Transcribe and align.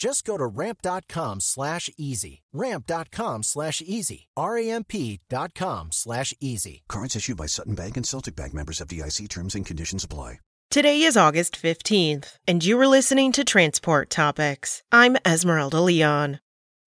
Just 0.00 0.24
go 0.24 0.38
to 0.38 0.46
ramp.com 0.46 1.40
slash 1.40 1.90
easy. 1.98 2.40
Ramp.com 2.54 3.42
slash 3.42 3.82
easy. 3.84 4.28
R-A-M-P 4.34 5.20
dot 5.28 5.54
com 5.54 5.92
slash 5.92 6.32
easy. 6.40 6.82
Cards 6.88 7.14
issued 7.14 7.36
by 7.36 7.46
Sutton 7.46 7.74
Bank 7.74 7.98
and 7.98 8.06
Celtic 8.06 8.34
Bank 8.34 8.54
members 8.54 8.80
FDIC 8.80 9.28
terms 9.28 9.54
and 9.54 9.66
conditions 9.66 10.02
apply. 10.02 10.40
Today 10.70 11.02
is 11.02 11.16
August 11.16 11.60
15th, 11.60 12.36
and 12.46 12.64
you 12.64 12.78
are 12.78 12.86
listening 12.86 13.32
to 13.32 13.42
Transport 13.42 14.08
Topics. 14.08 14.84
I'm 14.92 15.16
Esmeralda 15.26 15.80
Leon. 15.80 16.38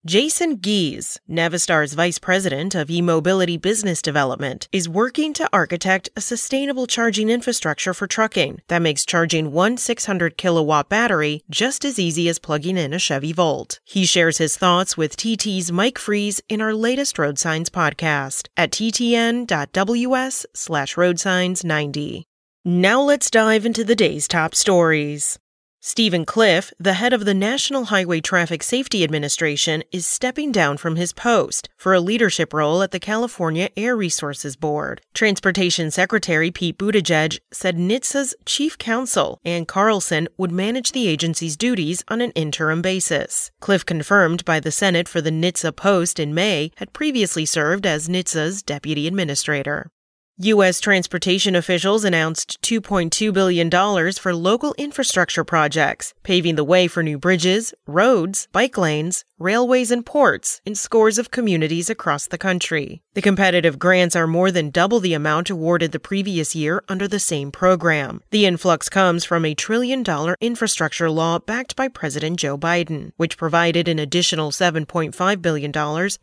Jason 0.05 0.59
Gies, 0.59 1.17
Navistar's 1.29 1.93
vice 1.93 2.19
president 2.19 2.75
of 2.75 2.89
e-mobility 2.89 3.55
business 3.55 4.01
development, 4.01 4.67
is 4.73 4.89
working 4.89 5.31
to 5.31 5.47
architect 5.53 6.09
a 6.17 6.19
sustainable 6.19 6.87
charging 6.87 7.29
infrastructure 7.29 7.93
for 7.93 8.05
trucking 8.05 8.59
that 8.67 8.81
makes 8.81 9.05
charging 9.05 9.53
one 9.53 9.77
600 9.77 10.35
kilowatt 10.37 10.89
battery 10.89 11.41
just 11.49 11.85
as 11.85 11.97
easy 11.97 12.27
as 12.27 12.37
plugging 12.37 12.75
in 12.75 12.91
a 12.91 12.99
Chevy 12.99 13.31
Volt. 13.31 13.79
He 13.85 14.05
shares 14.05 14.39
his 14.39 14.57
thoughts 14.57 14.97
with 14.97 15.15
TT's 15.15 15.71
Mike 15.71 15.97
Freeze 15.97 16.41
in 16.49 16.59
our 16.59 16.73
latest 16.73 17.17
Road 17.17 17.39
Signs 17.39 17.69
podcast 17.69 18.49
at 18.57 18.71
ttn.ws 18.71 20.45
slash 20.53 20.95
roadsigns90. 20.95 22.23
Now 22.65 23.01
let's 23.01 23.31
dive 23.31 23.65
into 23.65 23.85
the 23.85 23.95
day's 23.95 24.27
top 24.27 24.53
stories. 24.53 25.39
Steven 25.85 26.23
Cliff, 26.23 26.73
the 26.79 26.93
head 26.93 27.11
of 27.11 27.25
the 27.25 27.33
National 27.33 27.83
Highway 27.83 28.21
Traffic 28.21 28.63
Safety 28.63 29.03
Administration, 29.03 29.83
is 29.91 30.07
stepping 30.07 30.49
down 30.49 30.77
from 30.77 30.95
his 30.95 31.11
post 31.11 31.67
for 31.75 31.93
a 31.93 31.99
leadership 31.99 32.53
role 32.53 32.81
at 32.81 32.91
the 32.91 33.01
California 33.01 33.67
Air 33.75 33.93
Resources 33.97 34.55
Board. 34.55 35.01
Transportation 35.13 35.91
Secretary 35.91 36.51
Pete 36.51 36.77
Buttigieg 36.77 37.37
said 37.51 37.75
NHTSA's 37.75 38.33
chief 38.45 38.77
counsel, 38.77 39.41
Ann 39.43 39.65
Carlson, 39.65 40.29
would 40.37 40.53
manage 40.53 40.93
the 40.93 41.09
agency's 41.09 41.57
duties 41.57 42.01
on 42.07 42.21
an 42.21 42.31
interim 42.31 42.81
basis. 42.81 43.51
Cliff, 43.59 43.85
confirmed 43.85 44.45
by 44.45 44.61
the 44.61 44.71
Senate 44.71 45.09
for 45.09 45.19
the 45.19 45.31
NHTSA 45.31 45.75
post 45.75 46.17
in 46.17 46.33
May, 46.33 46.71
had 46.77 46.93
previously 46.93 47.45
served 47.45 47.85
as 47.85 48.07
NHTSA's 48.07 48.63
deputy 48.63 49.05
administrator. 49.05 49.91
U.S. 50.39 50.79
transportation 50.79 51.55
officials 51.55 52.03
announced 52.03 52.59
$2.2 52.63 53.31
billion 53.31 53.69
for 54.13 54.33
local 54.33 54.73
infrastructure 54.79 55.43
projects, 55.43 56.15
paving 56.23 56.55
the 56.55 56.63
way 56.63 56.87
for 56.87 57.03
new 57.03 57.19
bridges, 57.19 57.71
roads, 57.85 58.47
bike 58.51 58.75
lanes, 58.75 59.25
railways, 59.39 59.91
and 59.91 60.05
ports 60.05 60.61
in 60.65 60.75
scores 60.75 61.17
of 61.17 61.31
communities 61.31 61.89
across 61.89 62.27
the 62.27 62.37
country. 62.37 63.01
The 63.13 63.21
competitive 63.21 63.77
grants 63.77 64.15
are 64.15 64.25
more 64.25 64.49
than 64.49 64.71
double 64.71 64.99
the 64.99 65.13
amount 65.13 65.49
awarded 65.49 65.91
the 65.91 65.99
previous 65.99 66.55
year 66.55 66.83
under 66.87 67.07
the 67.07 67.19
same 67.19 67.51
program. 67.51 68.21
The 68.31 68.45
influx 68.45 68.89
comes 68.89 69.23
from 69.23 69.45
a 69.45 69.53
trillion 69.53 70.01
dollar 70.01 70.35
infrastructure 70.41 71.11
law 71.11 71.39
backed 71.39 71.75
by 71.75 71.87
President 71.87 72.39
Joe 72.39 72.57
Biden, 72.57 73.11
which 73.17 73.37
provided 73.37 73.87
an 73.87 73.99
additional 73.99 74.51
$7.5 74.51 75.41
billion 75.41 75.71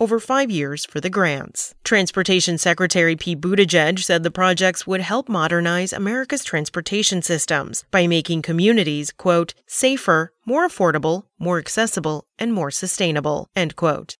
over 0.00 0.20
five 0.20 0.50
years 0.50 0.84
for 0.84 1.00
the 1.00 1.10
grants. 1.10 1.74
Transportation 1.84 2.58
Secretary 2.58 3.14
Pete 3.16 3.40
Buttigieg 3.40 4.00
said 4.00 4.22
the 4.22 4.30
projects 4.30 4.86
would 4.86 5.00
help 5.00 5.28
modernize 5.28 5.92
America's 5.92 6.44
transportation 6.44 7.22
systems 7.22 7.84
by 7.90 8.06
making 8.06 8.42
communities, 8.42 9.12
quote, 9.12 9.54
safer, 9.66 10.32
more 10.44 10.66
affordable, 10.66 11.24
more 11.38 11.58
accessible, 11.58 12.24
and 12.38 12.52
more 12.52 12.70
sustainable, 12.70 13.48
end 13.54 13.76
quote. 13.76 14.16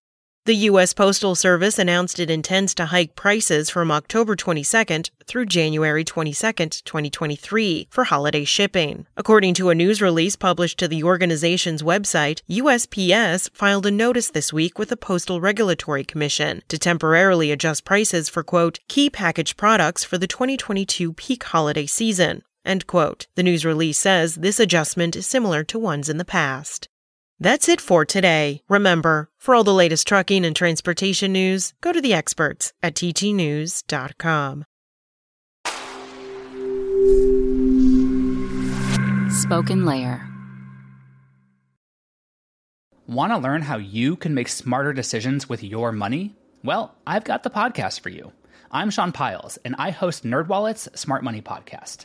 The 0.47 0.67
U.S. 0.71 0.95
Postal 0.95 1.35
Service 1.35 1.79
announced 1.79 2.19
it 2.19 2.31
intends 2.31 2.75
to 2.75 2.87
hike 2.87 3.15
prices 3.15 3.69
from 3.69 3.91
October 3.91 4.35
22nd 4.35 5.11
through 5.27 5.45
January 5.45 6.03
22nd, 6.03 6.83
2023 6.83 7.89
for 7.91 8.05
holiday 8.05 8.45
shipping. 8.45 9.07
According 9.19 9.53
to 9.55 9.69
a 9.69 9.75
news 9.75 10.01
release 10.01 10.37
published 10.37 10.79
to 10.79 10.89
the 10.89 11.05
organization's 11.05 11.83
website, 11.83 12.41
USPS 12.49 13.51
filed 13.53 13.85
a 13.85 13.91
notice 13.91 14.31
this 14.31 14.51
week 14.51 14.79
with 14.79 14.89
the 14.89 14.97
Postal 14.97 15.43
Regulatory 15.43 16.05
Commission 16.05 16.63
to 16.69 16.79
temporarily 16.79 17.53
adjust 17.53 17.85
prices 17.85 18.31
for, 18.31 18.43
quote, 18.43 18.79
key 18.89 19.11
package 19.11 19.59
products 19.59 20.05
for 20.05 20.17
the 20.17 20.27
2022 20.27 21.13
peak 21.13 21.45
holiday 21.45 21.85
season. 21.87 22.43
End 22.65 22.87
quote. 22.87 23.27
The 23.35 23.43
news 23.43 23.65
release 23.65 23.99
says 23.99 24.37
this 24.37 24.61
adjustment 24.61 25.17
is 25.17 25.27
similar 25.27 25.65
to 25.65 25.79
ones 25.79 26.09
in 26.09 26.19
the 26.19 26.25
past. 26.25 26.89
That's 27.39 27.69
it 27.71 27.81
for 27.81 28.05
today. 28.05 28.61
Remember, 28.69 29.31
for 29.39 29.55
all 29.55 29.65
the 29.65 29.73
latest 29.73 30.07
trucking 30.07 30.45
and 30.45 30.55
transportation 30.55 31.33
news, 31.33 31.73
go 31.81 31.91
to 31.91 32.01
the 32.01 32.13
experts 32.13 32.75
at 32.83 32.95
ttnews.com. 32.95 34.65
SpokenLayer. 39.31 40.27
Want 43.07 43.33
to 43.33 43.39
learn 43.39 43.63
how 43.63 43.79
you 43.79 44.17
can 44.17 44.35
make 44.35 44.49
smarter 44.49 44.93
decisions 44.93 45.49
with 45.49 45.65
your 45.65 45.93
money? 45.93 46.37
Well, 46.63 46.95
I've 47.07 47.25
got 47.25 47.43
the 47.43 47.51
podcast 47.51 48.01
for 48.01 48.11
you. 48.11 48.33
I'm 48.71 48.91
Sean 48.91 49.13
Pyles, 49.13 49.57
and 49.65 49.75
I 49.79 49.91
host 49.91 50.25
NerdWallet's 50.25 51.01
Smart 51.01 51.25
Money 51.25 51.41
Podcast. 51.41 52.05